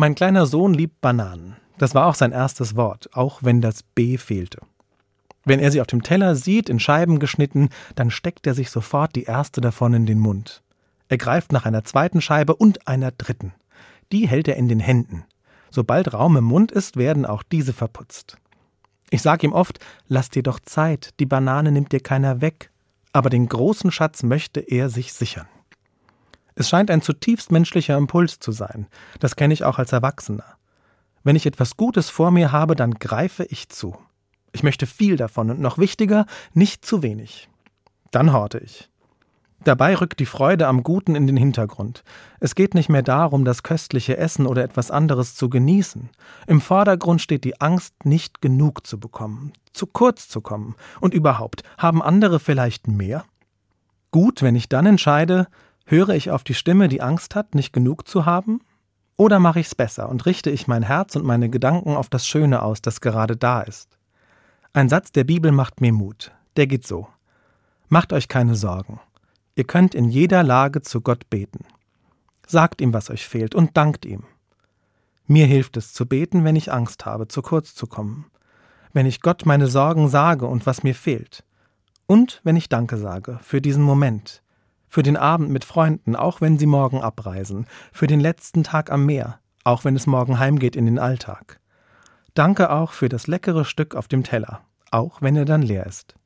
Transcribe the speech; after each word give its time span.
Mein 0.00 0.14
kleiner 0.14 0.46
Sohn 0.46 0.74
liebt 0.74 1.00
Bananen. 1.00 1.56
Das 1.76 1.92
war 1.92 2.06
auch 2.06 2.14
sein 2.14 2.30
erstes 2.30 2.76
Wort, 2.76 3.08
auch 3.14 3.42
wenn 3.42 3.60
das 3.60 3.82
B 3.82 4.16
fehlte. 4.16 4.60
Wenn 5.44 5.58
er 5.58 5.72
sie 5.72 5.80
auf 5.80 5.88
dem 5.88 6.04
Teller 6.04 6.36
sieht, 6.36 6.68
in 6.68 6.78
Scheiben 6.78 7.18
geschnitten, 7.18 7.70
dann 7.96 8.12
steckt 8.12 8.46
er 8.46 8.54
sich 8.54 8.70
sofort 8.70 9.16
die 9.16 9.24
erste 9.24 9.60
davon 9.60 9.94
in 9.94 10.06
den 10.06 10.20
Mund. 10.20 10.62
Er 11.08 11.18
greift 11.18 11.50
nach 11.50 11.66
einer 11.66 11.82
zweiten 11.82 12.20
Scheibe 12.20 12.54
und 12.54 12.86
einer 12.86 13.10
dritten. 13.10 13.54
Die 14.12 14.28
hält 14.28 14.46
er 14.46 14.54
in 14.54 14.68
den 14.68 14.78
Händen. 14.78 15.24
Sobald 15.68 16.14
Raum 16.14 16.36
im 16.36 16.44
Mund 16.44 16.70
ist, 16.70 16.96
werden 16.96 17.26
auch 17.26 17.42
diese 17.42 17.72
verputzt. 17.72 18.36
Ich 19.10 19.22
sag 19.22 19.42
ihm 19.42 19.52
oft, 19.52 19.80
lass 20.06 20.30
dir 20.30 20.44
doch 20.44 20.60
Zeit, 20.60 21.10
die 21.18 21.26
Banane 21.26 21.72
nimmt 21.72 21.90
dir 21.90 22.00
keiner 22.00 22.40
weg. 22.40 22.70
Aber 23.12 23.30
den 23.30 23.48
großen 23.48 23.90
Schatz 23.90 24.22
möchte 24.22 24.60
er 24.60 24.90
sich 24.90 25.12
sichern. 25.12 25.48
Es 26.58 26.68
scheint 26.68 26.90
ein 26.90 27.02
zutiefst 27.02 27.52
menschlicher 27.52 27.96
Impuls 27.96 28.40
zu 28.40 28.50
sein. 28.50 28.88
Das 29.20 29.36
kenne 29.36 29.54
ich 29.54 29.62
auch 29.62 29.78
als 29.78 29.92
Erwachsener. 29.92 30.56
Wenn 31.22 31.36
ich 31.36 31.46
etwas 31.46 31.76
Gutes 31.76 32.10
vor 32.10 32.32
mir 32.32 32.50
habe, 32.50 32.74
dann 32.74 32.94
greife 32.94 33.44
ich 33.44 33.68
zu. 33.68 33.96
Ich 34.50 34.64
möchte 34.64 34.86
viel 34.86 35.16
davon 35.16 35.50
und 35.50 35.60
noch 35.60 35.78
wichtiger, 35.78 36.26
nicht 36.54 36.84
zu 36.84 37.04
wenig. 37.04 37.48
Dann 38.10 38.32
horte 38.32 38.58
ich. 38.58 38.90
Dabei 39.62 39.94
rückt 39.94 40.18
die 40.18 40.26
Freude 40.26 40.66
am 40.66 40.82
Guten 40.82 41.14
in 41.14 41.28
den 41.28 41.36
Hintergrund. 41.36 42.02
Es 42.40 42.56
geht 42.56 42.74
nicht 42.74 42.88
mehr 42.88 43.02
darum, 43.04 43.44
das 43.44 43.62
köstliche 43.62 44.16
Essen 44.16 44.44
oder 44.44 44.64
etwas 44.64 44.90
anderes 44.90 45.36
zu 45.36 45.48
genießen. 45.48 46.10
Im 46.48 46.60
Vordergrund 46.60 47.22
steht 47.22 47.44
die 47.44 47.60
Angst, 47.60 48.04
nicht 48.04 48.42
genug 48.42 48.84
zu 48.84 48.98
bekommen, 48.98 49.52
zu 49.72 49.86
kurz 49.86 50.28
zu 50.28 50.40
kommen. 50.40 50.74
Und 51.00 51.14
überhaupt, 51.14 51.62
haben 51.76 52.02
andere 52.02 52.40
vielleicht 52.40 52.88
mehr? 52.88 53.24
Gut, 54.10 54.42
wenn 54.42 54.56
ich 54.56 54.68
dann 54.68 54.86
entscheide, 54.86 55.46
Höre 55.90 56.10
ich 56.10 56.30
auf 56.30 56.44
die 56.44 56.52
Stimme, 56.52 56.88
die 56.88 57.00
Angst 57.00 57.34
hat, 57.34 57.54
nicht 57.54 57.72
genug 57.72 58.06
zu 58.06 58.26
haben? 58.26 58.60
Oder 59.16 59.38
mache 59.38 59.60
ich's 59.60 59.74
besser 59.74 60.10
und 60.10 60.26
richte 60.26 60.50
ich 60.50 60.68
mein 60.68 60.82
Herz 60.82 61.16
und 61.16 61.24
meine 61.24 61.48
Gedanken 61.48 61.96
auf 61.96 62.10
das 62.10 62.26
Schöne 62.26 62.60
aus, 62.60 62.82
das 62.82 63.00
gerade 63.00 63.38
da 63.38 63.62
ist? 63.62 63.96
Ein 64.74 64.90
Satz 64.90 65.12
der 65.12 65.24
Bibel 65.24 65.50
macht 65.50 65.80
mir 65.80 65.94
Mut. 65.94 66.30
Der 66.58 66.66
geht 66.66 66.86
so. 66.86 67.08
Macht 67.88 68.12
euch 68.12 68.28
keine 68.28 68.54
Sorgen. 68.54 69.00
Ihr 69.54 69.64
könnt 69.64 69.94
in 69.94 70.10
jeder 70.10 70.42
Lage 70.42 70.82
zu 70.82 71.00
Gott 71.00 71.30
beten. 71.30 71.64
Sagt 72.46 72.82
ihm, 72.82 72.92
was 72.92 73.08
euch 73.08 73.26
fehlt, 73.26 73.54
und 73.54 73.74
dankt 73.78 74.04
ihm. 74.04 74.24
Mir 75.26 75.46
hilft 75.46 75.78
es 75.78 75.94
zu 75.94 76.04
beten, 76.04 76.44
wenn 76.44 76.54
ich 76.54 76.70
Angst 76.70 77.06
habe, 77.06 77.28
zu 77.28 77.40
kurz 77.40 77.74
zu 77.74 77.86
kommen. 77.86 78.26
Wenn 78.92 79.06
ich 79.06 79.22
Gott 79.22 79.46
meine 79.46 79.68
Sorgen 79.68 80.08
sage 80.08 80.44
und 80.48 80.66
was 80.66 80.82
mir 80.82 80.94
fehlt. 80.94 81.44
Und 82.06 82.42
wenn 82.44 82.56
ich 82.56 82.68
Danke 82.68 82.98
sage 82.98 83.38
für 83.40 83.62
diesen 83.62 83.82
Moment, 83.82 84.42
für 84.88 85.02
den 85.02 85.16
Abend 85.16 85.50
mit 85.50 85.64
Freunden, 85.64 86.16
auch 86.16 86.40
wenn 86.40 86.58
sie 86.58 86.66
morgen 86.66 87.00
abreisen, 87.00 87.66
für 87.92 88.06
den 88.06 88.20
letzten 88.20 88.64
Tag 88.64 88.90
am 88.90 89.06
Meer, 89.06 89.38
auch 89.64 89.84
wenn 89.84 89.96
es 89.96 90.06
morgen 90.06 90.38
heimgeht 90.38 90.76
in 90.76 90.86
den 90.86 90.98
Alltag. 90.98 91.60
Danke 92.34 92.70
auch 92.70 92.92
für 92.92 93.08
das 93.08 93.26
leckere 93.26 93.64
Stück 93.64 93.94
auf 93.94 94.08
dem 94.08 94.22
Teller, 94.22 94.60
auch 94.90 95.22
wenn 95.22 95.36
er 95.36 95.44
dann 95.44 95.62
leer 95.62 95.86
ist. 95.86 96.17